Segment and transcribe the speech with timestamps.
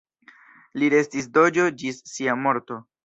[0.83, 2.81] Li restis doĝo ĝis sia morto.